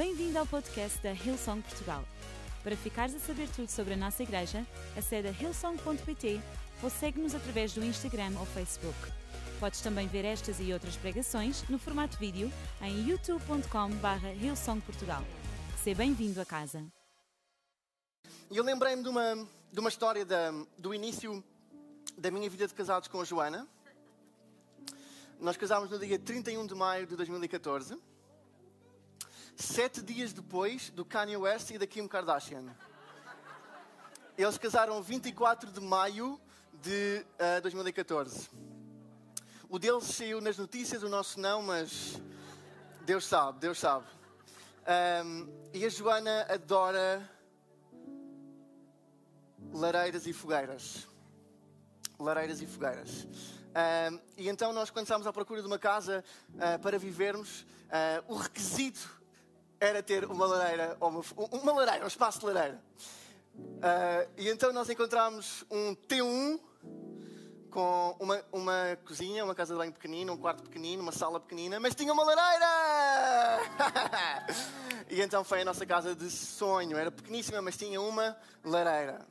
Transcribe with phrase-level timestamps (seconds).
[0.00, 2.02] Bem-vindo ao podcast da Hillsong Portugal.
[2.64, 6.40] Para ficares a saber tudo sobre a nossa igreja, acede a hillsong.pt
[6.82, 8.96] ou segue-nos através do Instagram ou Facebook.
[9.60, 12.50] Podes também ver estas e outras pregações no formato vídeo
[12.80, 15.22] em youtube.com.br hillsongportugal.
[15.84, 16.82] Seja bem-vindo a casa.
[18.50, 21.44] Eu lembrei-me de uma, de uma história da, do início
[22.16, 23.68] da minha vida de casados com a Joana.
[25.38, 27.98] Nós casámos no dia 31 de maio de 2014,
[29.60, 32.64] sete dias depois do Kanye West e da Kim Kardashian.
[34.36, 36.40] Eles casaram 24 de maio
[36.80, 37.24] de
[37.58, 38.48] uh, 2014.
[39.68, 42.20] O deles saiu nas notícias, o nosso não, mas
[43.02, 44.06] Deus sabe, Deus sabe.
[45.24, 47.30] Um, e a Joana adora
[49.72, 51.06] lareiras e fogueiras.
[52.18, 53.24] Lareiras e fogueiras.
[53.24, 58.24] Uh, e então nós, quando estávamos à procura de uma casa uh, para vivermos, uh,
[58.26, 59.19] o requisito
[59.80, 62.80] era ter uma lareira, uma, uma lareira, um espaço de lareira.
[64.36, 66.60] e então nós encontramos um T1
[67.70, 71.80] com uma, uma cozinha, uma casa de banho pequenina, um quarto pequenino, uma sala pequenina,
[71.80, 72.66] mas tinha uma lareira!
[75.08, 76.98] e então foi a nossa casa de sonho.
[76.98, 79.24] Era pequeníssima, mas tinha uma lareira.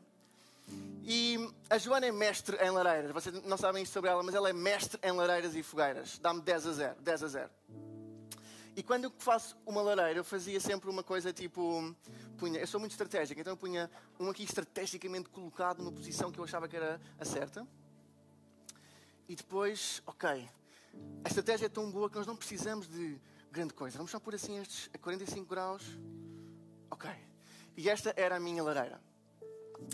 [1.03, 3.11] E a Joana é mestre em lareiras.
[3.11, 6.17] Vocês não sabem isto sobre ela, mas ela é mestre em lareiras e fogueiras.
[6.19, 6.95] Dá-me 10 a 0.
[7.01, 7.49] 10 a 0.
[8.79, 11.93] E quando eu faço uma lareira, eu fazia sempre uma coisa tipo.
[12.37, 16.39] Punha, eu sou muito estratégico, então eu punha um aqui estrategicamente colocado numa posição que
[16.39, 17.67] eu achava que era a certa.
[19.27, 20.49] E depois, ok,
[21.25, 23.19] a estratégia é tão boa que nós não precisamos de
[23.51, 23.97] grande coisa.
[23.97, 25.83] Vamos só pôr assim estes a 45 graus.
[26.89, 27.09] Ok.
[27.75, 29.01] E esta era a minha lareira.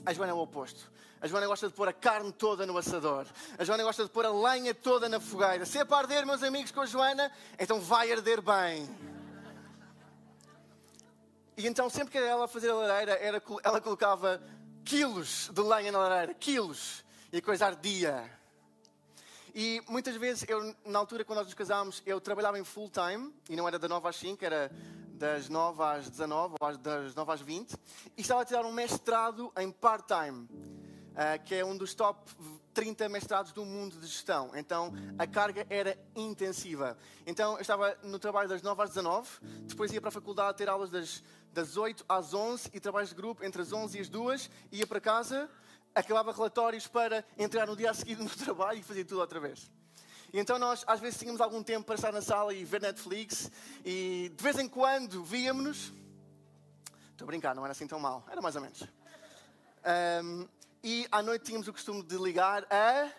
[0.06, 0.92] A Joana é o oposto.
[1.26, 3.26] A Joana gosta de pôr a carne toda no assador.
[3.58, 5.66] A Joana gosta de pôr a lenha toda na fogueira.
[5.66, 8.88] Se é para arder, meus amigos, com a Joana, então vai arder bem.
[11.58, 14.40] E então, sempre que era ela fazer a lareira, era, ela colocava
[14.84, 16.36] quilos de lenha na lareira.
[16.36, 17.04] Quilos.
[17.34, 18.32] E a coisa ardia.
[19.56, 23.34] E muitas vezes, eu, na altura, quando nós nos casámos, eu trabalhava em full time.
[23.50, 24.72] E não era da 9 às 5, era
[25.16, 27.74] das 9 às 19 ou das 9 às 20
[28.18, 30.48] e estava a tirar um mestrado em part-time,
[31.16, 32.20] uh, que é um dos top
[32.74, 34.52] 30 mestrados do mundo de gestão.
[34.54, 36.98] Então a carga era intensiva.
[37.26, 39.30] Então eu estava no trabalho das 9 às 19,
[39.64, 41.24] depois ia para a faculdade ter aulas das,
[41.54, 44.86] das 8 às 11 e trabalhos de grupo entre as 11 e as 2, ia
[44.86, 45.50] para casa,
[45.94, 49.72] acabava relatórios para entrar no dia a seguir no trabalho e fazia tudo outra vez.
[50.34, 53.50] E então nós às vezes tínhamos algum tempo para estar na sala e ver Netflix
[53.86, 55.94] e de vez em quando víamos.
[57.12, 58.84] Estou a brincar, não era assim tão mal, era mais ou menos.
[59.86, 60.48] Um,
[60.86, 63.12] e à noite tínhamos o costume de ligar a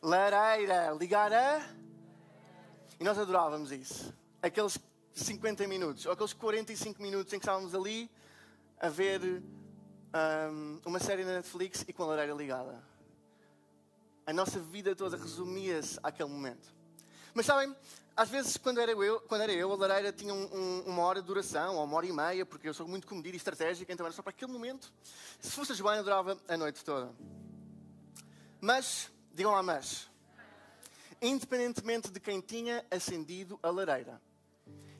[0.00, 1.68] lareira, ligar a.
[3.00, 4.14] E nós adorávamos isso.
[4.40, 4.78] Aqueles
[5.14, 8.08] 50 minutos, ou aqueles 45 minutos em que estávamos ali
[8.78, 12.80] a ver um, uma série na Netflix e com a lareira ligada.
[14.24, 16.72] A nossa vida toda resumia-se àquele momento.
[17.34, 17.74] Mas sabem,
[18.16, 21.20] às vezes, quando era eu, quando era eu a lareira tinha um, um, uma hora
[21.20, 24.04] de duração, ou uma hora e meia, porque eu sou muito comedido e estratégico, então
[24.04, 24.92] era só para aquele momento.
[25.40, 27.14] Se fosse a Joana, durava a noite toda.
[28.60, 30.10] Mas, digam lá, mas.
[31.22, 34.20] Independentemente de quem tinha acendido a lareira,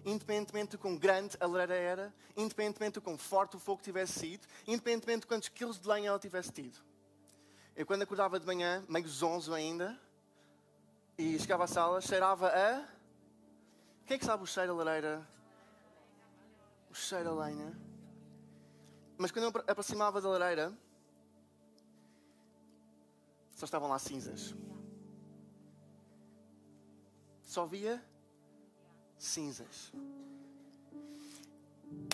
[0.04, 4.46] independentemente de quão grande a lareira era, independentemente de quão forte o fogo tivesse sido,
[4.66, 6.78] independentemente de quantos quilos de lenha ela tivesse tido,
[7.74, 9.96] eu quando acordava de manhã, meio zonzo ainda,
[11.18, 12.86] e chegava à sala, cheirava a.
[14.06, 15.28] Quem é que sabe o cheiro da lareira?
[16.88, 17.76] O cheiro da lenha.
[19.18, 20.72] Mas quando eu aproximava da lareira,
[23.56, 24.54] só estavam lá cinzas.
[27.42, 28.00] Só via
[29.18, 29.92] cinzas.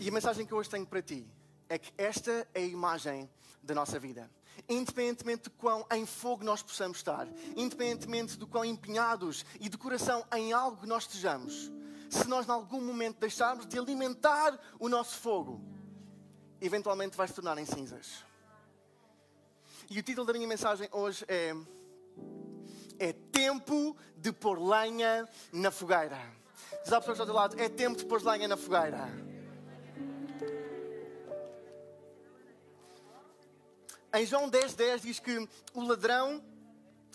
[0.00, 1.28] E a mensagem que hoje tenho para ti
[1.68, 3.28] é que esta é a imagem
[3.62, 4.30] da nossa vida.
[4.68, 10.24] Independentemente de quão em fogo nós possamos estar, independentemente de quão empenhados e de coração
[10.32, 11.70] em algo nós estejamos,
[12.08, 15.60] se nós, em algum momento, deixarmos de alimentar o nosso fogo,
[16.60, 18.24] eventualmente vai se tornar em cinzas.
[19.90, 21.54] E o título da minha mensagem hoje é:
[22.98, 26.18] É tempo de pôr lenha na fogueira.
[26.82, 29.33] Diz à pessoa do lado: É tempo de pôr lenha na fogueira.
[34.14, 36.40] Em João 10, 10 diz que o ladrão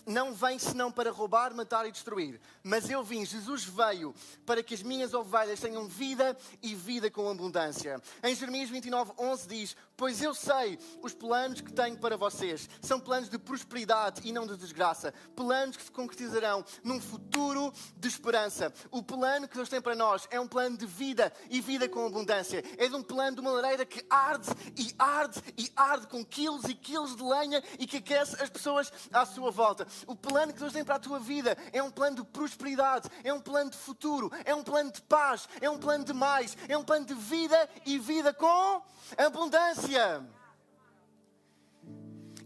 [0.06, 2.40] não vem senão para roubar, matar e destruir.
[2.62, 4.14] Mas eu vim, Jesus veio
[4.44, 8.00] para que as minhas ovelhas tenham vida e vida com abundância.
[8.22, 12.68] Em Jeremias 29, 11 diz: Pois eu sei os planos que tenho para vocês.
[12.80, 15.12] São planos de prosperidade e não de desgraça.
[15.36, 18.72] Planos que se concretizarão num futuro de esperança.
[18.90, 22.06] O plano que Deus tem para nós é um plano de vida e vida com
[22.06, 22.64] abundância.
[22.78, 26.64] É de um plano de uma lareira que arde e arde e arde com quilos
[26.64, 29.86] e quilos de lenha e que aquece as pessoas à sua volta.
[30.06, 33.32] O plano que Deus tem para a tua vida é um plano de prosperidade, é
[33.32, 36.76] um plano de futuro, é um plano de paz, é um plano de mais, é
[36.76, 38.82] um plano de vida e vida com
[39.16, 40.24] abundância.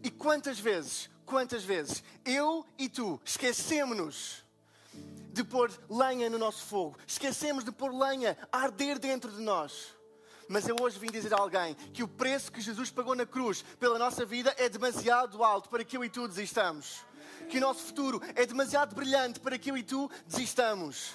[0.02, 4.44] E quantas vezes, quantas vezes eu e tu esquecemos-nos
[5.32, 9.94] de pôr lenha no nosso fogo, esquecemos de pôr lenha a arder dentro de nós.
[10.48, 13.62] Mas eu hoje vim dizer a alguém que o preço que Jesus pagou na cruz
[13.80, 17.00] pela nossa vida é demasiado alto para que eu e tu desistamos.
[17.48, 21.12] Que o nosso futuro é demasiado brilhante para que eu e tu desistamos.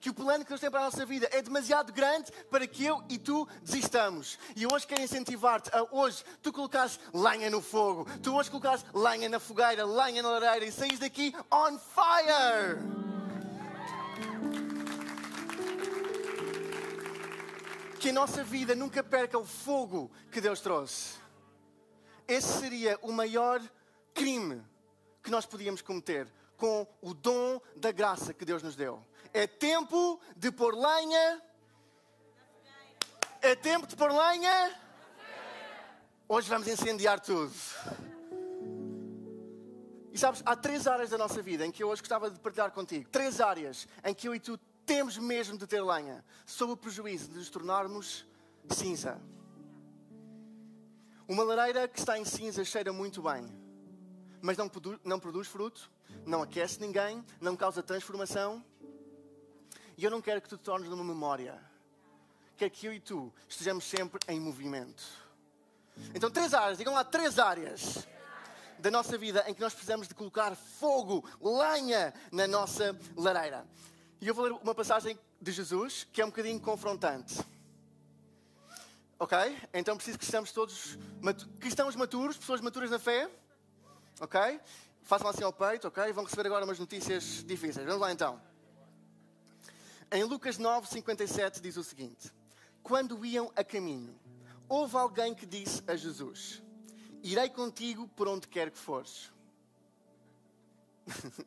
[0.00, 2.84] Que o plano que Deus tem para a nossa vida é demasiado grande para que
[2.84, 4.38] eu e tu desistamos.
[4.56, 9.28] E hoje quero incentivar-te a hoje tu colocares lenha no fogo, tu hoje colocares lenha
[9.28, 13.02] na fogueira, lenha na lareira e saís daqui on fire.
[18.02, 21.14] que a nossa vida nunca perca o fogo que Deus trouxe.
[22.26, 23.62] Esse seria o maior
[24.12, 24.60] crime
[25.22, 26.26] que nós podíamos cometer
[26.56, 29.04] com o dom da graça que Deus nos deu.
[29.32, 31.42] É tempo de pôr lenha.
[33.40, 34.78] É tempo de pôr lenha.
[36.28, 37.52] Hoje vamos incendiar tudo.
[40.12, 42.70] E sabes, há três áreas da nossa vida em que eu hoje gostava de partilhar
[42.70, 43.08] contigo.
[43.10, 47.28] Três áreas em que eu e tu temos mesmo de ter lenha, sob o prejuízo
[47.28, 48.26] de nos tornarmos
[48.70, 49.20] cinza.
[51.26, 53.46] Uma lareira que está em cinza cheira muito bem,
[54.42, 55.90] mas não produz, não produz fruto,
[56.26, 58.62] não aquece ninguém, não causa transformação.
[59.96, 61.58] E eu não quero que tu te tornes numa memória.
[62.56, 65.02] Quero que eu e tu estejamos sempre em movimento.
[66.14, 68.06] Então, três áreas, digam lá, três áreas
[68.78, 73.64] da nossa vida em que nós precisamos de colocar fogo, lenha na nossa lareira.
[74.20, 77.40] E eu vou ler uma passagem de Jesus que é um bocadinho confrontante.
[79.18, 79.38] Ok?
[79.72, 80.98] Então preciso que estejamos todos
[81.60, 83.30] cristãos maturos, pessoas maturas na fé.
[84.22, 84.38] Ok?
[85.02, 86.12] Façam assim ao peito, ok?
[86.12, 87.84] Vão receber agora umas notícias difíceis.
[87.84, 88.40] Vamos lá então.
[90.12, 92.32] Em Lucas 9, 57 diz o seguinte:
[92.84, 94.16] Quando iam a caminho,
[94.68, 96.62] houve alguém que disse a Jesus:
[97.20, 99.32] Irei contigo por onde quer que fores.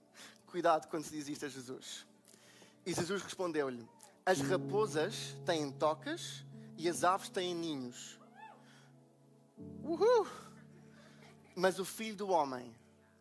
[0.45, 2.06] Cuidado quando se diz isto a Jesus.
[2.86, 3.88] E Jesus respondeu-lhe:
[4.25, 6.44] As raposas têm tocas
[6.77, 8.19] e as aves têm ninhos.
[9.81, 10.44] Uhul!
[11.56, 12.75] Mas o filho do homem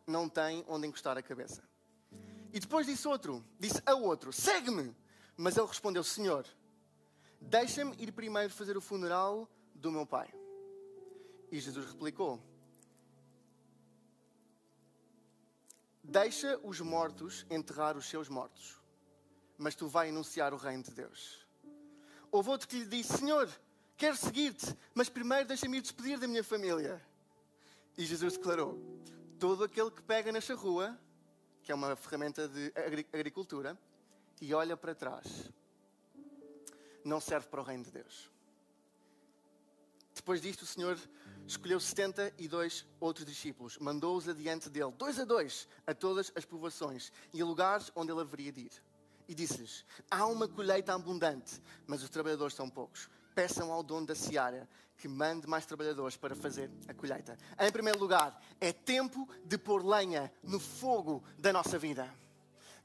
[0.07, 1.63] não tem onde encostar a cabeça.
[2.53, 4.95] E depois disse outro, disse a outro: Segue-me!
[5.37, 6.47] Mas ele respondeu: Senhor,
[7.41, 10.33] deixa-me ir primeiro fazer o funeral do meu pai.
[11.51, 12.43] E Jesus replicou:
[16.03, 18.85] Deixa os mortos enterrar os seus mortos
[19.57, 21.47] mas tu vai anunciar o reino de Deus.
[22.31, 23.49] Houve outro que lhe disse: Senhor,
[23.97, 27.01] quero seguir-te, mas primeiro deixa-me ir despedir da minha família.
[27.97, 28.79] E Jesus declarou:
[29.39, 30.99] Todo aquele que pega nesta rua,
[31.63, 32.73] que é uma ferramenta de
[33.13, 33.79] agricultura,
[34.41, 35.51] e olha para trás,
[37.05, 38.31] não serve para o reino de Deus.
[40.15, 40.99] Depois disto, o Senhor
[41.47, 47.43] escolheu 72 outros discípulos, mandou-os adiante dele, dois a dois, a todas as povoações e
[47.43, 48.83] a lugares onde ele haveria de ir
[49.29, 53.09] e disse-lhes: Há uma colheita abundante, mas os trabalhadores são poucos.
[53.35, 57.37] Peçam ao dono da seara que mande mais trabalhadores para fazer a colheita.
[57.59, 62.09] Em primeiro lugar, é tempo de pôr lenha no fogo da nossa vida.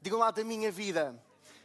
[0.01, 1.21] Digam lá da minha vida.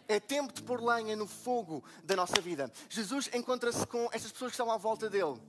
[0.06, 2.70] É tempo de pôr lenha no fogo da nossa vida.
[2.90, 5.40] Jesus encontra-se com estas pessoas que estão à volta dele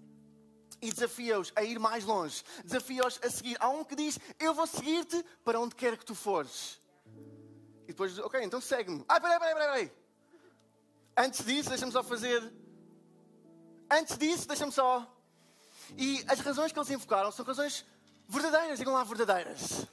[0.82, 2.42] e desafia-os a ir mais longe.
[2.64, 3.58] Desafia-os a seguir.
[3.60, 6.80] Há um que diz: Eu vou seguir-te para onde quer que tu fores.
[7.84, 9.04] E depois, ok, então segue-me.
[9.08, 9.92] Ah, peraí, peraí, peraí.
[11.18, 12.42] Antes disso, deixa-me só fazer.
[13.90, 15.12] Antes disso, deixa-me só.
[15.98, 17.86] E as razões que eles invocaram são razões
[18.28, 19.88] verdadeiras, digam lá verdadeiras.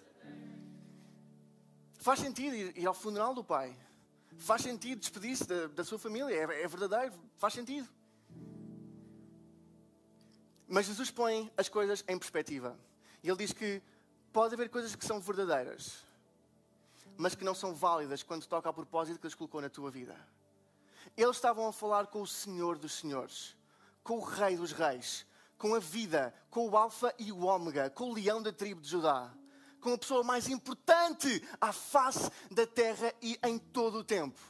[1.99, 3.77] Faz sentido ir, ir ao funeral do pai.
[4.39, 6.35] Faz sentido despedir-se da, da, sua família.
[6.35, 7.89] É, é verdadeiro, faz sentido.
[10.67, 12.77] Mas Jesus põe as coisas em perspectiva.
[13.23, 13.83] E ele diz que
[14.33, 16.03] pode haver coisas que são verdadeiras,
[17.17, 20.17] mas que não são válidas quando toca ao propósito que Deus colocou na tua vida.
[21.17, 23.55] Eles estavam a falar com o Senhor dos Senhores,
[24.03, 28.11] com o Rei dos Reis, com a vida, com o Alfa e o Ômega, com
[28.11, 29.33] o leão da tribo de Judá,
[29.81, 34.41] como a pessoa mais importante à face da terra e em todo o tempo.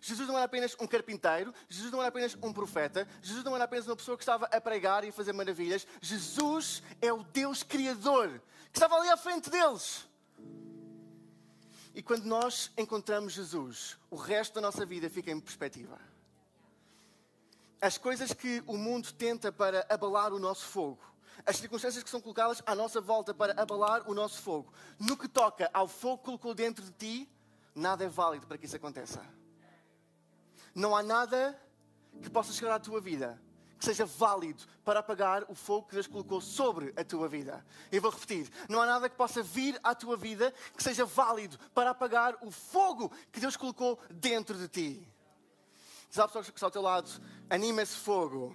[0.00, 3.64] Jesus não era apenas um carpinteiro, Jesus não era apenas um profeta, Jesus não era
[3.64, 5.86] apenas uma pessoa que estava a pregar e a fazer maravilhas.
[6.00, 10.06] Jesus é o Deus Criador que estava ali à frente deles.
[11.94, 15.98] E quando nós encontramos Jesus, o resto da nossa vida fica em perspectiva.
[17.80, 21.00] As coisas que o mundo tenta para abalar o nosso fogo,
[21.44, 25.28] as circunstâncias que são colocadas à nossa volta para abalar o nosso fogo, no que
[25.28, 27.30] toca ao fogo que colocou dentro de ti,
[27.74, 29.20] nada é válido para que isso aconteça.
[30.74, 31.60] Não há nada
[32.22, 33.40] que possa chegar à tua vida
[33.78, 37.64] que seja válido para apagar o fogo que Deus colocou sobre a tua vida.
[37.92, 41.58] Eu vou repetir: não há nada que possa vir à tua vida que seja válido
[41.74, 45.13] para apagar o fogo que Deus colocou dentro de ti.
[46.14, 47.10] Diz à pessoa que está ao teu lado:
[47.50, 48.54] anima esse fogo.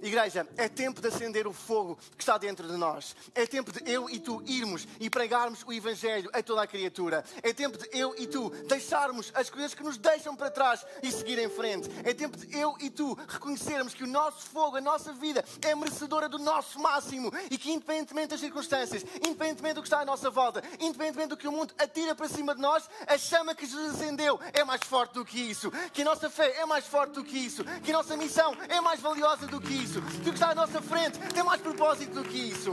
[0.00, 3.16] Igreja, é tempo de acender o fogo que está dentro de nós.
[3.34, 7.24] É tempo de eu e tu irmos e pregarmos o Evangelho a toda a criatura.
[7.42, 11.10] É tempo de eu e tu deixarmos as coisas que nos deixam para trás e
[11.10, 11.90] seguir em frente.
[12.04, 15.74] É tempo de eu e tu reconhecermos que o nosso fogo, a nossa vida, é
[15.74, 20.30] merecedora do nosso máximo e que, independentemente das circunstâncias, independentemente do que está à nossa
[20.30, 23.96] volta, independentemente do que o mundo atira para cima de nós, a chama que Jesus
[23.96, 25.72] acendeu é mais forte do que isso.
[25.92, 27.64] Que a nossa fé é mais forte do que isso.
[27.82, 30.02] Que a nossa missão é mais valiosa do que isso isso.
[30.02, 32.72] Tudo que está à nossa frente tem mais propósito do que isso.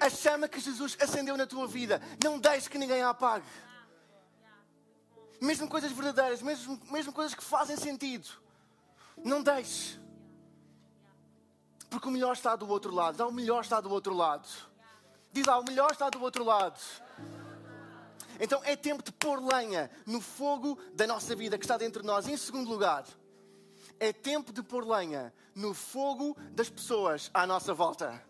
[0.00, 3.46] A chama que Jesus acendeu na tua vida, não deixes que ninguém a apague.
[5.40, 8.28] Mesmo coisas verdadeiras, mesmo, mesmo coisas que fazem sentido.
[9.24, 9.98] Não deixes.
[11.88, 13.16] Porque o melhor está do outro lado.
[13.16, 14.48] Dá o melhor está do outro lado.
[15.32, 16.80] Diz lá, o melhor está do outro lado.
[18.40, 22.06] Então é tempo de pôr lenha no fogo da nossa vida que está dentro de
[22.06, 22.26] nós.
[22.26, 23.04] Em segundo lugar,
[24.02, 28.20] é tempo de pôr lenha no fogo das pessoas à nossa volta.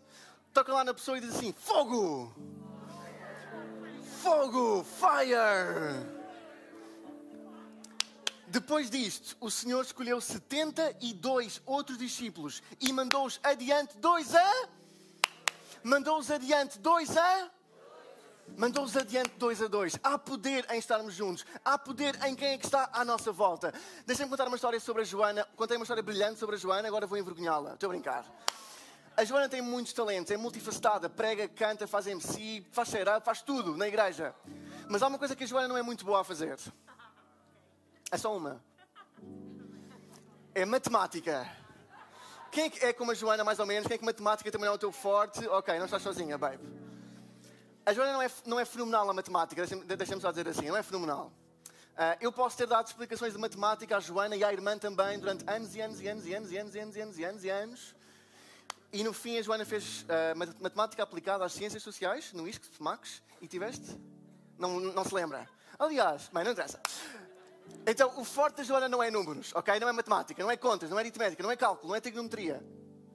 [0.53, 2.31] Toca lá na pessoa e diz assim: Fogo!
[4.21, 4.83] Fogo!
[4.83, 6.21] Fire!
[8.47, 14.67] Depois disto, o Senhor escolheu 72 outros discípulos e mandou-os adiante dois a.
[15.83, 17.51] Mandou-os adiante dois a
[18.57, 19.97] mandou-os adiante dois a dois.
[20.03, 21.45] Há poder em estarmos juntos.
[21.63, 23.73] Há poder em quem é que está à nossa volta.
[24.05, 25.47] Deixem-me contar uma história sobre a Joana.
[25.55, 27.73] Contei uma história brilhante sobre a Joana, agora vou envergonhá-la.
[27.73, 28.25] Estou a brincar.
[29.15, 33.77] A Joana tem muitos talentos, é multifacetada, prega, canta, faz MC, faz cheirar, faz tudo
[33.77, 34.33] na igreja.
[34.89, 36.57] Mas há uma coisa que a Joana não é muito boa a fazer.
[38.11, 38.63] É só uma.
[40.55, 41.47] É matemática.
[42.51, 43.87] Quem é, é como a Joana, mais ou menos?
[43.87, 45.47] Quem é que matemática também é o teu forte?
[45.47, 46.82] Ok, não estás sozinha, babe.
[47.85, 50.77] A Joana não é, não é fenomenal na matemática, deixa-me deixa só dizer assim, não
[50.77, 51.31] é fenomenal.
[51.93, 55.43] Uh, eu posso ter dado explicações de matemática à Joana e à irmã também durante
[55.47, 57.43] anos e anos e anos e anos e anos e anos e anos e anos
[57.43, 57.95] e anos.
[58.93, 63.21] E no fim a Joana fez uh, matemática aplicada às ciências sociais, no ISC, Max,
[63.41, 63.99] e tiveste?
[64.57, 65.47] Não, não se lembra.
[65.77, 66.79] Aliás, bem, não interessa.
[67.85, 69.77] Então, o forte da Joana não é números, ok?
[69.79, 72.63] Não é matemática, não é contas, não é aritmética, não é cálculo, não é trigonometria.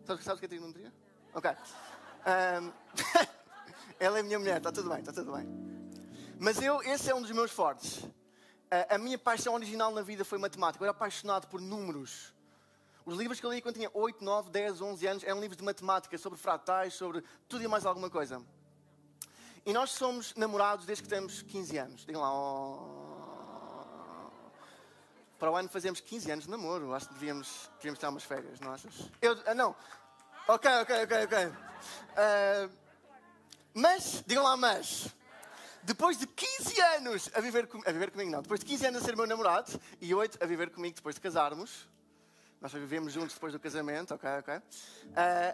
[0.05, 0.93] Sabes, sabes o que é trigonometria?
[1.33, 1.51] Ok.
[1.51, 3.29] Um...
[4.01, 5.47] Ela é minha mulher, está tudo bem, está tudo bem.
[6.39, 8.07] Mas eu, esse é um dos meus fortes.
[8.71, 10.83] A, a minha paixão original na vida foi matemática.
[10.83, 12.33] Eu era apaixonado por números.
[13.05, 15.65] Os livros que eu li quando tinha 8, 9, 10, 11 anos eram livros de
[15.65, 18.41] matemática, sobre fratais, sobre tudo e mais alguma coisa.
[19.67, 22.07] E nós somos namorados desde que temos 15 anos.
[22.07, 23.09] Digam lá, oh...
[25.39, 26.95] Para o ano fazemos 15 anos de namoro.
[26.95, 28.95] Acho que devíamos, devíamos ter umas férias, não achas?
[29.23, 29.75] Eu, ah, não.
[30.49, 31.47] Ok, ok, ok, ok.
[31.47, 32.88] Uh,
[33.79, 35.15] mas, digam lá, mas.
[35.85, 38.43] Depois de 15 anos a viver, com, a viver comigo, não.
[38.43, 41.21] Depois de 15 anos a ser meu namorado e 8 a viver comigo depois de
[41.21, 41.89] casarmos.
[42.61, 44.57] Nós já vivemos juntos depois do casamento, ok, ok.
[44.57, 44.63] Uh,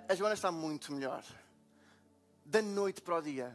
[0.08, 1.22] a Joana está muito melhor.
[2.46, 3.54] Da noite para o dia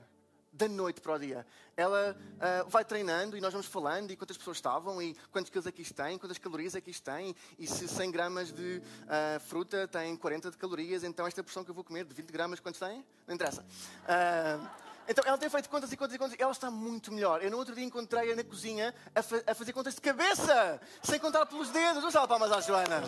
[0.52, 1.46] da noite para o dia.
[1.76, 5.68] Ela uh, vai treinando e nós vamos falando e quantas pessoas estavam e quantos quilos
[5.68, 9.88] aqui é tem, quantas calorias aqui é tem e se 100 gramas de uh, fruta
[9.88, 12.80] tem 40 de calorias, então esta porção que eu vou comer de 20 gramas, quantos
[12.80, 13.06] tem?
[13.28, 13.62] Não interessa.
[13.62, 17.44] Uh, então ela tem feito contas e contas e contas e ela está muito melhor.
[17.44, 21.20] Eu no outro dia encontrei-a na cozinha a, fa a, fazer contas de cabeça, sem
[21.20, 21.96] contar pelos dedos.
[21.96, 23.02] Vamos dar palmas à Joana.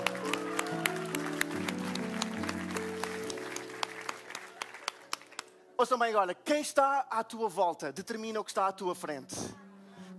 [5.81, 9.35] Ouçam bem agora, quem está à tua volta determina o que está à tua frente.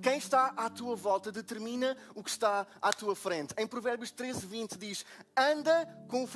[0.02, 3.54] Quem está à tua volta determina o que está à tua frente.
[3.57, 6.26] Em Provérbios 13, 20 diz: Anda com,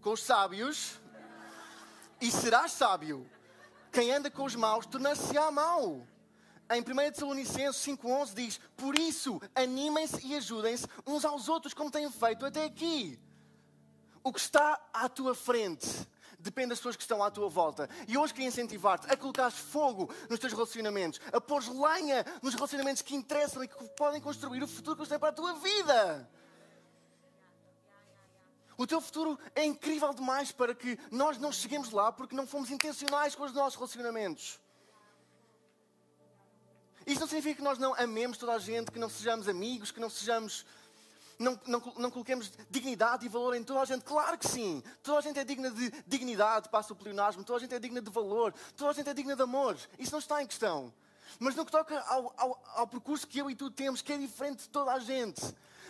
[0.00, 1.00] com os sábios
[2.20, 3.24] e serás sábio.
[3.92, 6.04] Quem anda com os maus tornar-se-á mau.
[6.68, 12.10] Em 1 Tessalonicenses 5,11 diz: Por isso, animem-se e ajudem-se uns aos outros, como têm
[12.10, 13.16] feito até aqui.
[14.24, 15.86] O que está à tua frente
[16.42, 17.88] depende das pessoas que estão à tua volta.
[18.06, 23.02] E hoje queria incentivar-te a colocar fogo nos teus relacionamentos, a pôr lenha nos relacionamentos
[23.02, 26.28] que interessam e que podem construir o futuro que você tem para a tua vida.
[28.76, 32.70] O teu futuro é incrível demais para que nós não cheguemos lá porque não fomos
[32.70, 34.58] intencionais com os nossos relacionamentos.
[37.06, 40.00] Isso não significa que nós não amemos toda a gente, que não sejamos amigos, que
[40.00, 40.64] não sejamos.
[41.42, 44.02] Não, não, não coloquemos dignidade e valor em toda a gente.
[44.02, 44.82] Claro que sim.
[45.02, 47.42] Toda a gente é digna de dignidade, passa o pleonasmo.
[47.42, 48.54] Toda a gente é digna de valor.
[48.76, 49.76] Toda a gente é digna de amor.
[49.98, 50.92] Isso não está em questão.
[51.38, 54.18] Mas no que toca ao, ao, ao percurso que eu e tu temos, que é
[54.18, 55.42] diferente de toda a gente.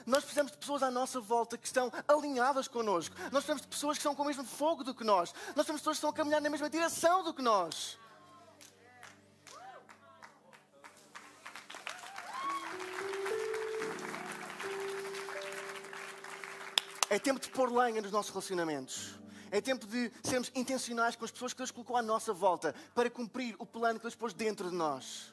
[0.06, 3.14] Nós precisamos de pessoas à nossa volta que estão alinhadas connosco.
[3.24, 5.32] Nós precisamos de pessoas que estão com o mesmo fogo do que nós.
[5.54, 7.98] Nós precisamos de pessoas que estão a caminhar na mesma direção do que nós.
[17.12, 19.20] É tempo de pôr lenha nos nossos relacionamentos.
[19.50, 23.10] É tempo de sermos intencionais com as pessoas que Deus colocou à nossa volta para
[23.10, 25.30] cumprir o plano que Deus pôs dentro de nós.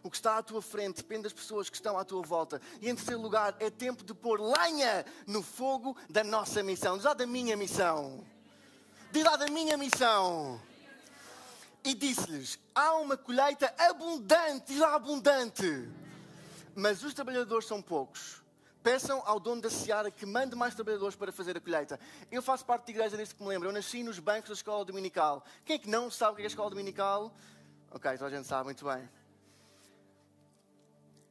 [0.00, 2.62] O que está à tua frente depende das pessoas que estão à tua volta.
[2.80, 6.94] E em terceiro lugar, é tempo de pôr lenha no fogo da nossa missão.
[6.94, 8.24] Diz lá da minha missão.
[9.10, 10.62] Diz lá da minha missão.
[11.82, 15.88] E disse-lhes: há uma colheita abundante, diz lá abundante.
[16.76, 18.37] Mas os trabalhadores são poucos.
[18.82, 21.98] Peçam ao dono da seara que mande mais trabalhadores para fazer a colheita.
[22.30, 23.68] Eu faço parte da igreja desde que me lembro.
[23.68, 25.44] Eu nasci nos bancos da escola dominical.
[25.64, 27.34] Quem é que não sabe o que é a escola dominical?
[27.90, 29.08] Ok, toda a gente sabe, muito bem.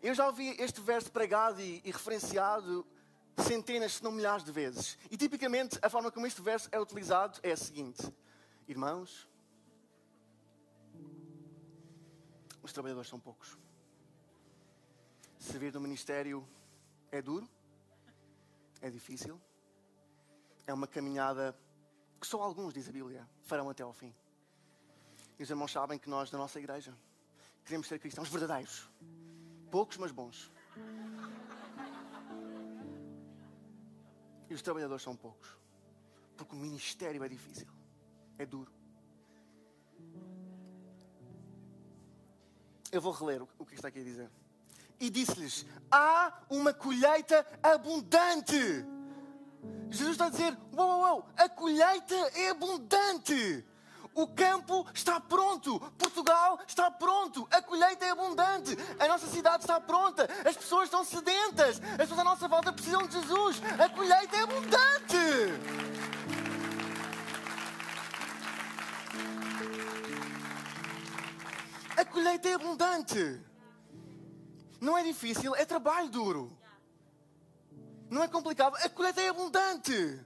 [0.02, 2.86] Eu já ouvi este verso pregado e, e referenciado
[3.38, 4.98] centenas, se não milhares de vezes.
[5.10, 8.02] E tipicamente a forma como este verso é utilizado é a seguinte:
[8.68, 9.28] Irmãos,
[12.62, 13.58] os trabalhadores são poucos.
[15.40, 16.48] Servir no ministério
[17.12, 17.48] é duro,
[18.82, 19.40] é difícil,
[20.66, 21.58] é uma caminhada
[22.20, 24.14] que só alguns, diz a Bíblia, farão até ao fim.
[25.40, 26.98] E os irmãos sabem que nós, da nossa igreja,
[27.64, 28.90] queremos ser cristãos verdadeiros.
[29.70, 30.52] Poucos, mas bons.
[34.50, 35.56] E os trabalhadores são poucos.
[36.36, 37.68] Porque o ministério é difícil.
[38.38, 38.72] É duro.
[42.92, 44.32] Eu vou reler o que está aqui a dizer
[45.00, 48.86] e disse-lhes: Há uma colheita abundante.
[49.90, 53.66] Jesus está a dizer: Uou, uou, uou, a colheita é abundante.
[54.14, 59.80] O campo está pronto, Portugal está pronto, a colheita é abundante, a nossa cidade está
[59.80, 64.36] pronta, as pessoas estão sedentas, as pessoas à nossa volta precisam de Jesus, a colheita
[64.36, 65.18] é abundante.
[71.96, 73.47] A colheita é abundante.
[74.80, 76.58] Não é difícil, é trabalho duro.
[78.10, 80.26] Não é complicado, a colheita é abundante.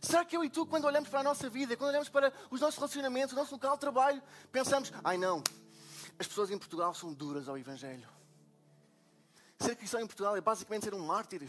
[0.00, 2.60] Será que eu e tu, quando olhamos para a nossa vida, quando olhamos para os
[2.60, 5.42] nossos relacionamentos, o nosso local de trabalho, pensamos: ai não,
[6.18, 8.08] as pessoas em Portugal são duras ao Evangelho.
[9.58, 11.42] Ser cristão em Portugal é basicamente ser um mártir.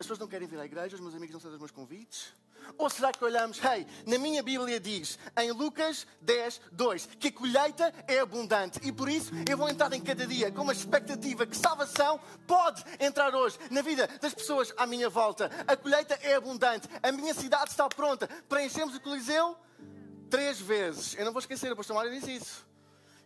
[0.00, 2.32] As pessoas não querem vir à igreja, os meus amigos não aceitam os meus convites.
[2.76, 7.32] Ou será que olhamos, hey, na minha Bíblia diz, em Lucas 10, 2, que a
[7.32, 11.46] colheita é abundante e por isso eu vou entrar em cada dia com uma expectativa
[11.46, 15.50] que salvação pode entrar hoje na vida das pessoas à minha volta.
[15.66, 19.56] A colheita é abundante, a minha cidade está pronta para enchermos o Coliseu
[20.28, 21.14] três vezes.
[21.14, 22.66] Eu não vou esquecer, o pastor Mário disse isso.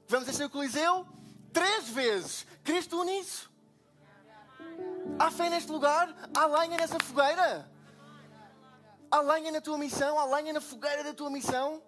[0.08, 1.06] Vamos encher o Coliseu
[1.52, 2.46] três vezes.
[2.62, 3.50] Cristo nisso.
[5.18, 6.14] Há fé neste lugar?
[6.36, 7.70] Há lenha nessa fogueira?
[9.12, 10.18] Há lenha na tua missão?
[10.18, 11.82] Há lenha na fogueira da tua missão?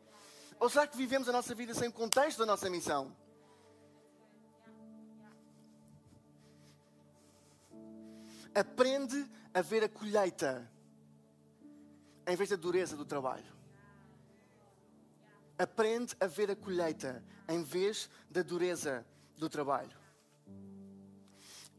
[0.61, 3.17] Ou será que vivemos a nossa vida sem o contexto da nossa missão?
[8.55, 10.71] Aprende a ver a colheita
[12.27, 13.55] em vez da dureza do trabalho.
[15.59, 19.03] Aprende a ver a colheita em vez da dureza
[19.39, 19.97] do trabalho.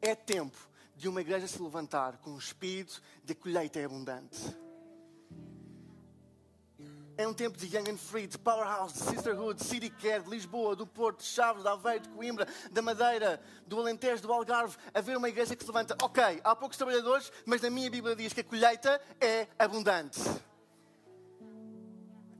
[0.01, 0.57] É tempo
[0.95, 4.64] de uma igreja se levantar com um espírito de colheita abundante.
[7.17, 10.29] É um tempo de Young and Free, de Powerhouse, de Sisterhood, de City Care, de
[10.29, 14.75] Lisboa, do Porto, de Chaves, de Aveiro, de Coimbra, da Madeira, do Alentejo, do Algarve.
[14.93, 15.95] Haver uma igreja que se levanta.
[16.03, 20.19] Ok, há poucos trabalhadores, mas na minha Bíblia diz que a colheita é abundante.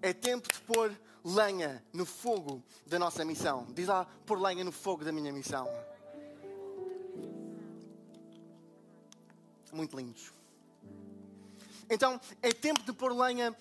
[0.02, 0.92] É tempo de pôr
[1.24, 3.66] lenha no fogo da nossa missão.
[3.74, 5.70] Diz lá, pôr lenha no fogo da minha missão.
[9.72, 10.34] Muito lindos.
[11.90, 13.56] Então, é tempo de pôr lenha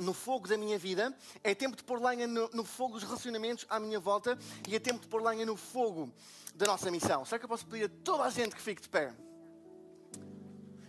[0.00, 3.66] no fogo da minha vida, é tempo de pôr lenha no, no, fogo dos relacionamentos
[3.68, 6.12] à minha volta e é tempo de pôr lenha no fogo
[6.54, 7.24] da nossa missão.
[7.24, 9.14] Será que eu posso pedir a toda a gente que fique de pé?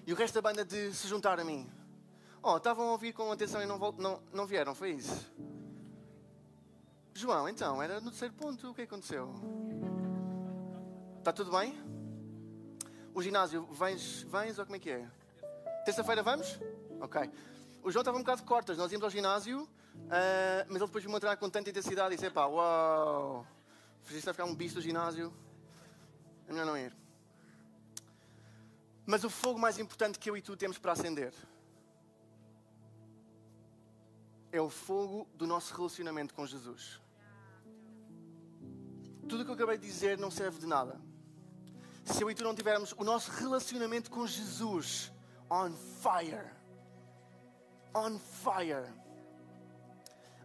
[0.05, 1.69] E o resto da banda de se juntar a mim.
[2.41, 5.29] Oh, estavam a ouvir com atenção e não, não, não vieram, foi isso?
[7.13, 9.33] João, então, era no terceiro ponto, o que aconteceu?
[11.17, 11.75] Está tudo bem?
[13.13, 15.09] O ginásio, vens, vens ou como é que é?
[15.83, 16.59] Terça-feira vamos?
[17.01, 17.29] Ok.
[17.83, 21.17] O João estava um bocado cortas, nós íamos ao ginásio, uh, mas ele depois viu-me
[21.17, 23.45] entrar com tanta intensidade e disse: pá, uau,
[24.03, 25.33] fizeste a ficar um bicho do ginásio,
[26.47, 26.95] é melhor não ir.
[29.05, 31.33] Mas o fogo mais importante que eu e tu temos para acender
[34.51, 36.99] é o fogo do nosso relacionamento com Jesus.
[39.29, 40.99] Tudo o que eu acabei de dizer não serve de nada.
[42.05, 45.11] Se eu e tu não tivermos o nosso relacionamento com Jesus
[45.49, 46.56] on fire,
[47.97, 48.85] on fire.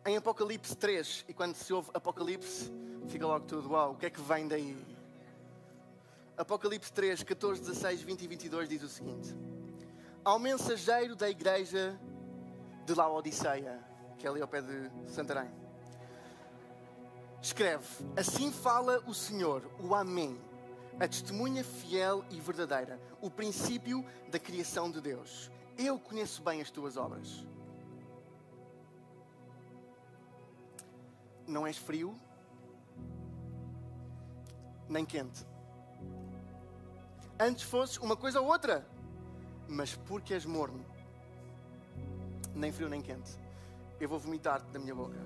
[0.05, 2.73] Em Apocalipse 3, e quando se ouve Apocalipse,
[3.09, 4.77] fica logo tudo, uau, o que é que vem daí?
[6.37, 9.37] Apocalipse 3, 14, 16, 20 e 22 diz o seguinte:
[10.25, 11.99] Ao mensageiro da igreja
[12.85, 13.79] de Laodiceia,
[14.19, 15.51] que é ali ao pé de Santarém,
[17.41, 17.87] escreve:
[18.17, 20.41] Assim fala o Senhor, o Amém,
[20.99, 25.51] a testemunha fiel e verdadeira, o princípio da criação de Deus.
[25.77, 27.47] Eu conheço bem as tuas obras.
[31.47, 32.15] Não és frio,
[34.89, 35.53] nem quente
[37.43, 38.87] antes fosses uma coisa ou outra,
[39.69, 40.85] mas porque és morno,
[42.55, 43.37] nem frio nem quente,
[44.01, 45.19] eu vou vomitar-te da minha boca.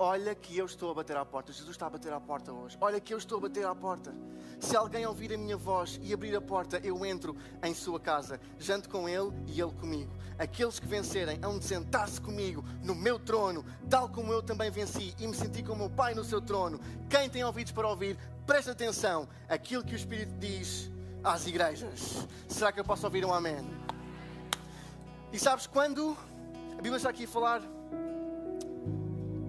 [0.00, 1.52] Olha que eu estou a bater à porta.
[1.52, 2.78] Jesus está a bater à porta hoje.
[2.80, 4.14] Olha que eu estou a bater à porta.
[4.60, 8.40] Se alguém ouvir a minha voz e abrir a porta, eu entro em sua casa,
[8.58, 10.12] janto com ele e ele comigo.
[10.38, 15.14] Aqueles que vencerem hão de sentar-se comigo no meu trono, tal como eu também venci
[15.18, 16.78] e me senti com o Pai no seu trono.
[17.10, 19.28] Quem tem ouvidos para ouvir, presta atenção.
[19.48, 20.90] Aquilo que o Espírito diz
[21.24, 22.24] às igrejas.
[22.46, 23.68] Será que eu posso ouvir um amém?
[25.32, 26.16] E sabes quando
[26.72, 27.77] a Bíblia está aqui a falar?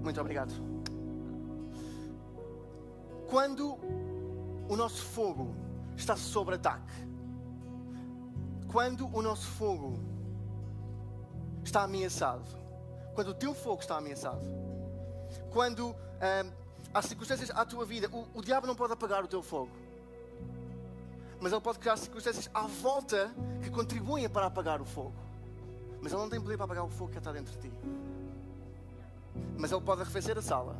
[0.04, 0.54] Muito obrigado.
[3.30, 3.78] Quando
[4.68, 5.54] o nosso fogo
[5.96, 6.94] está sob ataque,
[8.68, 10.00] quando o nosso fogo
[11.64, 12.46] está ameaçado,
[13.14, 14.42] quando o teu fogo está ameaçado,
[15.52, 16.52] quando hum,
[16.94, 19.70] há circunstâncias à tua vida, o, o diabo não pode apagar o teu fogo
[21.40, 23.32] mas ele pode criar circunstâncias à volta
[23.64, 25.14] que contribuem para apagar o fogo.
[26.02, 27.74] Mas ele não tem poder para apagar o fogo que está dentro de ti.
[29.58, 30.76] Mas ele pode arrefecer a sala.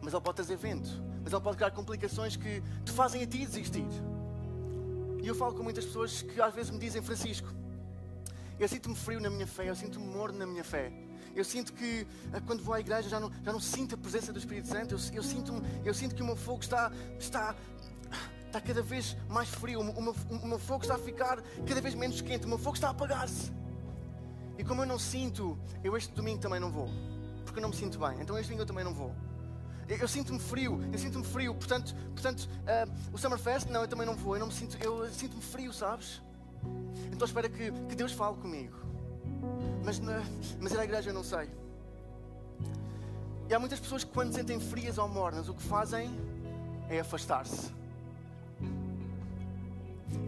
[0.00, 0.88] Mas ele pode trazer vento.
[1.22, 3.86] Mas ele pode criar complicações que te fazem a ti desistir.
[5.22, 7.48] E eu falo com muitas pessoas que às vezes me dizem, Francisco,
[8.58, 10.92] eu sinto-me frio na minha fé, eu sinto-me morno na minha fé.
[11.34, 14.32] Eu sinto que eh, quando vou à igreja já não, já não sinto a presença
[14.32, 14.94] do Espírito Santo.
[14.94, 15.52] Eu, eu, sinto,
[15.84, 17.54] eu sinto que o meu fogo está, está,
[18.46, 21.94] está cada vez mais frio, o meu, o meu fogo está a ficar cada vez
[21.94, 23.52] menos quente, o meu fogo está a apagar-se.
[24.56, 26.88] E como eu não sinto, eu este domingo também não vou,
[27.56, 29.14] porque eu não me sinto bem, então este domingo eu também não vou.
[29.88, 34.06] Eu, eu sinto-me frio, eu sinto-me frio, portanto, portanto uh, o Summerfest, não, eu também
[34.06, 36.20] não vou, eu não me sinto, eu sinto-me frio, sabes?
[37.10, 38.76] Então espero que, que Deus fale comigo.
[39.82, 40.22] Mas, na,
[40.60, 41.48] mas ir à igreja eu não sei.
[43.48, 46.10] E há muitas pessoas que quando sentem frias ou mornas, o que fazem
[46.90, 47.72] é afastar-se.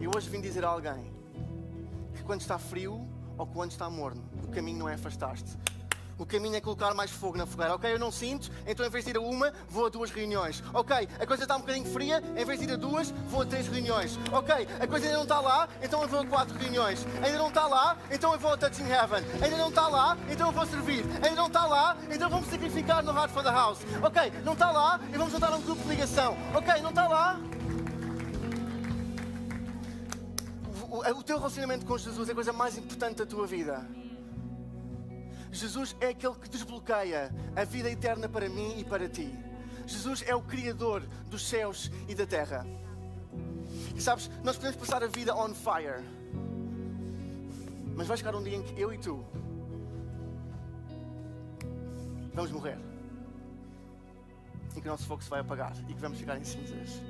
[0.01, 1.13] E hoje vim dizer a alguém
[2.15, 5.55] que quando está frio ou quando está morno, o caminho não é afastar-te.
[6.19, 7.73] O caminho é colocar mais fogo na fogueira.
[7.73, 10.61] Ok, eu não sinto, então em vez de ir a uma, vou a duas reuniões.
[10.73, 13.45] Ok, a coisa está um bocadinho fria, em vez de ir a duas, vou a
[13.45, 14.19] três reuniões.
[14.29, 17.07] Ok, a coisa ainda não está lá, então eu vou a quatro reuniões.
[17.23, 19.23] Ainda não está lá, então eu vou a Touching Heaven.
[19.41, 21.05] Ainda não está lá, então eu vou servir.
[21.23, 23.79] Ainda não está lá, então vamos sacrificar no Heart for the House.
[24.03, 26.35] Ok, não está lá, e vamos juntar um grupo de ligação.
[26.53, 27.39] Ok, não está lá,
[31.15, 33.87] o teu relacionamento com Jesus é a coisa mais importante da tua vida.
[35.51, 39.33] Jesus é aquele que desbloqueia a vida eterna para mim e para ti.
[39.85, 42.65] Jesus é o Criador dos céus e da terra.
[43.95, 46.03] E sabes, nós podemos passar a vida on fire,
[47.95, 49.25] mas vai chegar um dia em que eu e tu
[52.33, 52.77] vamos morrer,
[54.75, 57.01] em que o nosso fogo se vai apagar e que vamos ficar em cinzas.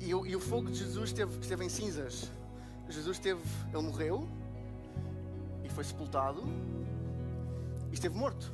[0.00, 2.30] E, o, e o fogo de Jesus esteve, esteve em cinzas.
[2.88, 3.40] Jesus esteve,
[3.72, 4.37] ele morreu e
[5.78, 6.42] foi sepultado
[7.88, 8.52] e esteve morto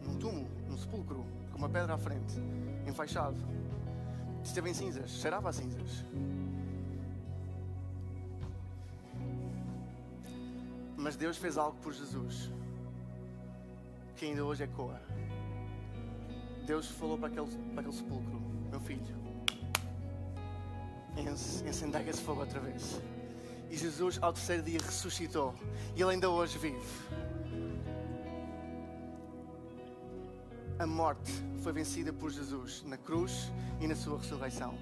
[0.00, 2.36] num túmulo, num sepulcro, com uma pedra à frente,
[2.86, 3.36] enfaixado.
[4.44, 6.04] Esteve em cinzas, cheirava a cinzas.
[10.96, 12.48] Mas Deus fez algo por Jesus
[14.14, 15.00] que ainda hoje ecoa.
[16.64, 19.16] Deus falou para aquele, para aquele sepulcro: Meu filho,
[21.16, 23.00] e acendei esse fogo outra vez.
[23.70, 25.54] E Jesus, ao terceiro dia, ressuscitou.
[25.94, 26.80] E Ele ainda hoje vive.
[30.78, 33.50] A morte foi vencida por Jesus na cruz
[33.80, 34.74] e na sua ressurreição.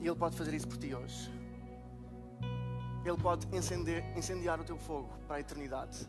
[0.00, 1.30] E Ele pode fazer isso por ti hoje.
[3.04, 6.06] Ele pode incender, incendiar o teu fogo para a eternidade.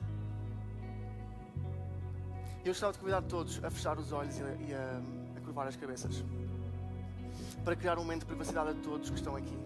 [2.64, 5.02] Eu gostava de convidar todos a fechar os olhos e a, e a,
[5.38, 6.24] a curvar as cabeças
[7.64, 9.58] para criar um momento de privacidade a todos que estão aqui.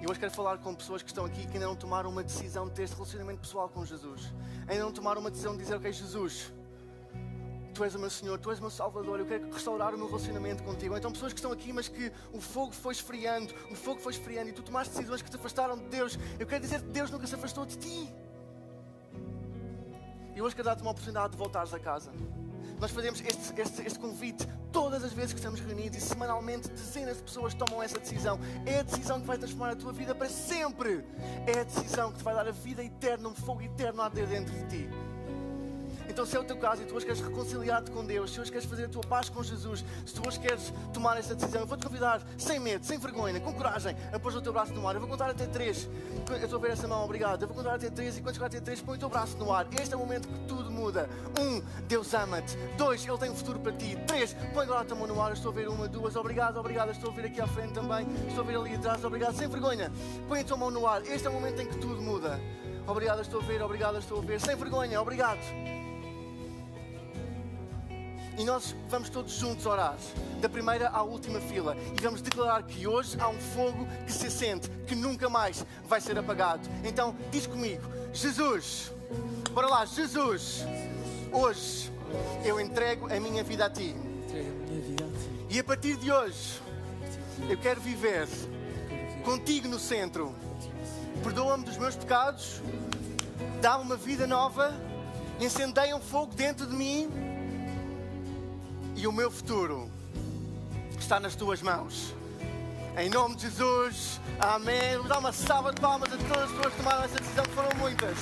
[0.00, 2.68] E hoje quero falar com pessoas que estão aqui que ainda não tomaram uma decisão
[2.68, 4.32] de ter este relacionamento pessoal com Jesus.
[4.66, 6.52] Ainda não tomaram uma decisão de dizer, ok, Jesus,
[7.74, 10.06] Tu és o meu Senhor, Tu és o meu Salvador, eu quero restaurar o meu
[10.06, 10.96] relacionamento contigo.
[10.96, 14.50] Então, pessoas que estão aqui, mas que o fogo foi esfriando, o fogo foi esfriando
[14.50, 16.18] e tu tomaste decisões que te afastaram de Deus.
[16.40, 18.12] Eu quero dizer que Deus nunca se afastou de ti.
[20.34, 22.12] E hoje quero dar-te uma oportunidade de voltares a casa.
[22.80, 27.16] Nós fazemos este, este, este convite todas as vezes que estamos reunidos e semanalmente dezenas
[27.16, 28.38] de pessoas tomam essa decisão.
[28.64, 31.04] É a decisão que vai transformar a tua vida para sempre.
[31.46, 34.26] É a decisão que te vai dar a vida eterna, um fogo eterno a arder
[34.26, 34.88] dentro de ti.
[36.18, 38.50] Então, se é o teu caso e tu hoje queres reconciliar-te com Deus, se hoje
[38.50, 41.66] queres fazer a tua paz com Jesus, se tu hoje queres tomar essa decisão, eu
[41.68, 44.96] vou-te convidar sem medo, sem vergonha, com coragem, a pôr o teu braço no ar.
[44.96, 45.88] Eu vou contar até três.
[46.28, 47.42] Eu estou a ver essa mão, obrigado.
[47.42, 49.52] Eu vou contar até três e quando chegar até três, põe o teu braço no
[49.52, 49.68] ar.
[49.80, 51.08] Este é o momento que tudo muda.
[51.38, 52.56] Um, Deus ama-te.
[52.76, 53.96] Dois, Ele tem um futuro para ti.
[54.08, 55.28] Três, põe agora a tua mão no ar.
[55.28, 56.16] Eu estou a ver uma, duas.
[56.16, 56.90] Obrigado, obrigado.
[56.90, 58.08] Estou a ver aqui à frente também.
[58.26, 59.04] Estou a ver ali atrás.
[59.04, 59.36] Obrigado.
[59.36, 59.92] Sem vergonha.
[60.26, 61.00] Põe a tua mão no ar.
[61.06, 62.40] Este é o momento em que tudo muda.
[62.88, 63.62] Obrigado, estou a ver.
[63.62, 64.40] Obrigado, estou a ver.
[64.40, 65.00] Sem vergonha.
[65.00, 65.77] Obrigado.
[68.38, 69.96] E nós vamos todos juntos orar,
[70.40, 74.28] da primeira à última fila, e vamos declarar que hoje há um fogo que se
[74.28, 76.62] acende, que nunca mais vai ser apagado.
[76.84, 78.92] Então, diz comigo: Jesus,
[79.50, 80.64] bora lá, Jesus,
[81.32, 81.90] hoje
[82.44, 83.92] eu entrego a minha vida a Ti.
[85.50, 86.60] E a partir de hoje,
[87.50, 88.28] eu quero viver
[89.24, 90.32] contigo no centro.
[91.24, 92.62] Perdoa-me dos meus pecados,
[93.60, 94.72] dá-me uma vida nova,
[95.40, 97.27] incendeia um fogo dentro de mim
[98.98, 99.88] e o meu futuro
[100.98, 102.12] está nas tuas mãos.
[102.96, 104.96] Em nome de Jesus, amém.
[104.96, 107.70] Vou dar uma salva de palmas a todas as pessoas que tomaram essa decisão, foram
[107.78, 108.18] muitas.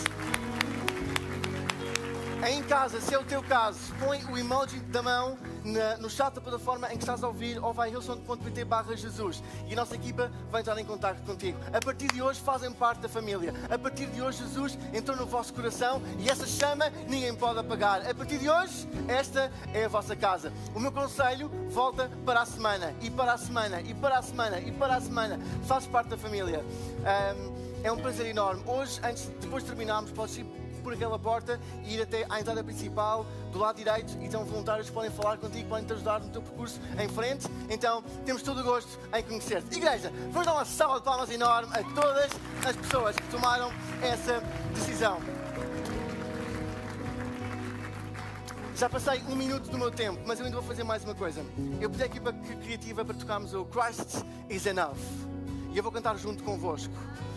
[2.46, 6.33] Em casa, se é o teu caso, põe o emoji da mão na, no chat
[6.33, 9.94] da plataforma em que estás a ouvir ou vai a hillsong.pt Jesus e a nossa
[9.94, 11.59] equipa vai entrar em contato contigo.
[11.72, 13.52] A partir de hoje fazem parte da família.
[13.68, 18.09] A partir de hoje Jesus entrou no vosso coração e essa chama ninguém pode apagar.
[18.09, 20.52] A partir de hoje, esta é a vossa casa.
[20.74, 24.61] O meu conselho volta para a semana e para a semana e para a semana
[24.61, 25.40] e para a semana.
[25.64, 26.64] Fazes parte da família.
[27.00, 28.62] Um, é um prazer enorme.
[28.66, 30.46] Hoje, antes, depois de terminarmos, podes ir
[30.87, 35.11] por aquela porta e ir até à entrada principal, do lado direito, então voluntários podem
[35.11, 37.49] falar contigo, podem te ajudar no teu percurso em frente.
[37.68, 39.77] Então temos todo o gosto em conhecer-te.
[39.77, 42.31] Igreja, vamos dar uma salva de palmas enorme a todas
[42.64, 44.40] as pessoas que tomaram essa
[44.75, 45.18] decisão.
[48.77, 51.44] Já passei um minuto do meu tempo, mas eu ainda vou fazer mais uma coisa.
[51.81, 54.94] Eu pedi a equipa criativa para tocarmos o Christ is Enough.
[55.72, 56.94] E eu vou cantar junto convosco.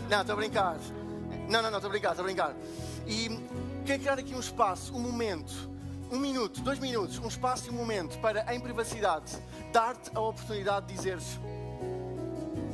[0.07, 0.77] Não, estou a brincar.
[1.47, 2.55] Não, não, não, estou a brincar, estou a brincar.
[3.07, 3.29] E
[3.85, 5.69] quero criar aqui um espaço, um momento,
[6.11, 9.37] um minuto, dois minutos, um espaço e um momento para, em privacidade,
[9.71, 11.39] dar-te a oportunidade de dizeres: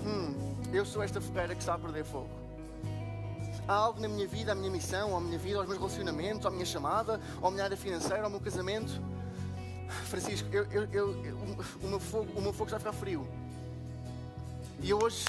[0.05, 0.35] Hum,
[0.73, 2.29] eu sou esta fogueira que está a perder fogo.
[3.67, 6.51] Há algo na minha vida, a minha missão, a minha vida, aos meus relacionamentos, à
[6.51, 9.01] minha chamada, à minha área financeira, ao meu casamento.
[10.05, 11.09] Francisco, eu, eu, eu,
[11.81, 13.27] o, meu fogo, o meu fogo está frio.
[14.81, 15.25] E eu hoje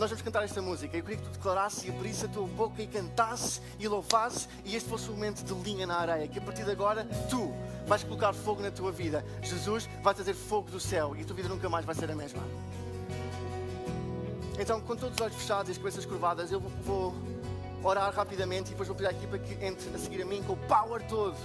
[0.00, 0.96] nós vamos cantar esta música.
[0.96, 4.74] Eu queria que tu declarasses e abrisse a tua boca e cantasses e louvasses e
[4.74, 6.26] este fosse o momento de linha na areia.
[6.26, 7.52] Que a partir de agora tu
[7.86, 9.22] vais colocar fogo na tua vida.
[9.42, 12.14] Jesus vai trazer fogo do céu e a tua vida nunca mais vai ser a
[12.14, 12.42] mesma.
[14.58, 17.14] Então, com todos os olhos fechados e as cabeças curvadas, eu vou
[17.84, 20.54] orar rapidamente e depois vou pedir à equipa que entre a seguir a mim com
[20.54, 21.36] o power todo.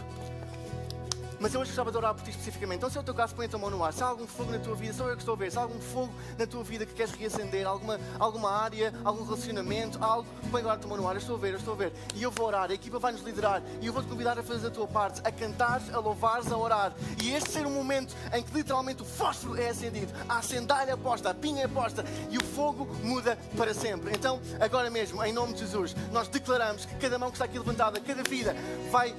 [1.40, 2.78] Mas eu hoje gostava de orar por ti especificamente.
[2.78, 3.94] Então, se é o teu caso, põe a tua mão no ar.
[3.94, 5.52] Se há algum fogo na tua vida, sou eu que estou a ver.
[5.52, 10.04] Se há algum fogo na tua vida que queres reacender, alguma, alguma área, algum relacionamento,
[10.04, 11.16] algo, põe agora a tua mão no ar.
[11.16, 11.94] Eu estou a ver, eu estou a ver.
[12.16, 12.70] E eu vou orar.
[12.70, 13.62] A equipa vai nos liderar.
[13.82, 16.58] E eu vou te convidar a fazer a tua parte, a cantares, a louvares, a
[16.58, 16.94] orar.
[17.22, 20.42] E este ser um momento em que literalmente o fósforo é acendido, a
[20.88, 24.14] é posta, a pinha é posta e o fogo muda para sempre.
[24.16, 27.58] Então, agora mesmo, em nome de Jesus, nós declaramos que cada mão que está aqui
[27.58, 28.56] levantada, cada vida,
[28.92, 29.14] vai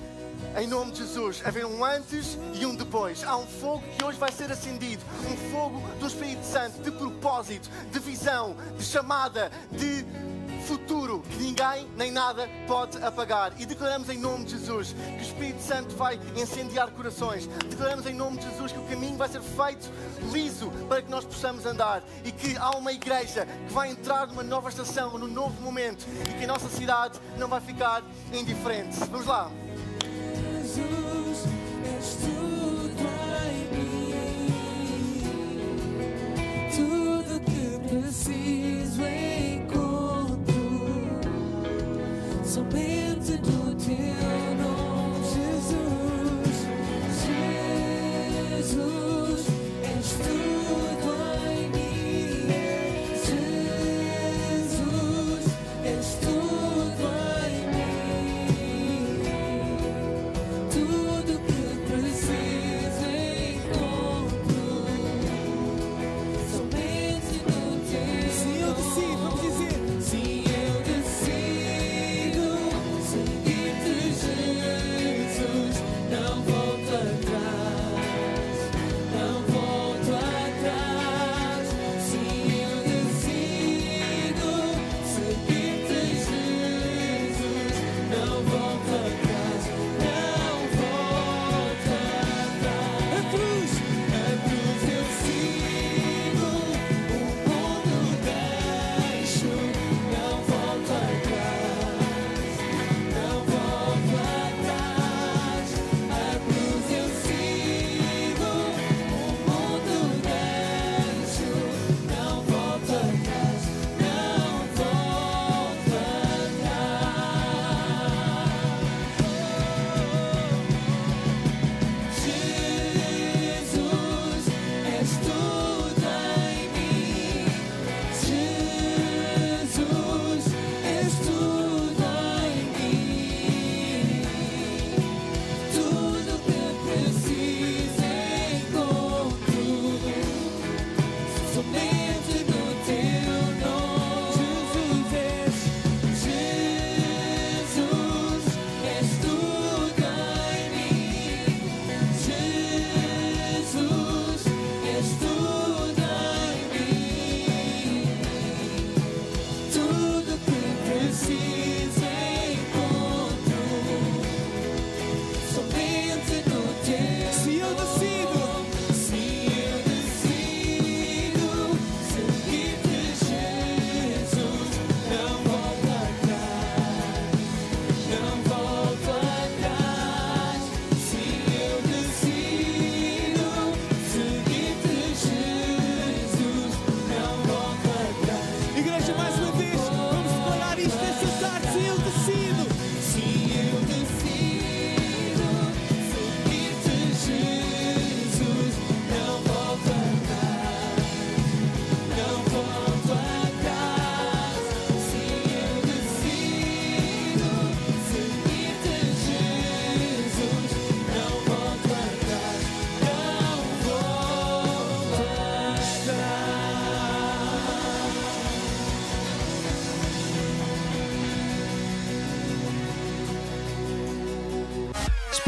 [0.57, 3.23] em nome de Jesus, haver um antes e um depois.
[3.23, 7.69] Há um fogo que hoje vai ser acendido, um fogo do Espírito Santo, de propósito,
[7.91, 10.05] de visão, de chamada, de
[10.67, 13.53] futuro que ninguém nem nada pode apagar.
[13.59, 17.47] E declaramos em nome de Jesus que o Espírito Santo vai incendiar corações.
[17.47, 19.91] Declaramos em nome de Jesus que o caminho vai ser feito
[20.33, 24.43] liso para que nós possamos andar e que há uma igreja que vai entrar numa
[24.43, 28.99] nova estação, num novo momento e que a nossa cidade não vai ficar indiferente.
[29.11, 29.51] Vamos lá.
[38.07, 40.55] Preciso encontro.
[42.45, 43.06] Somente no